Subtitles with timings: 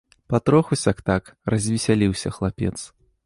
[0.33, 2.75] Патроху сяк-так развесяліўся хлапец.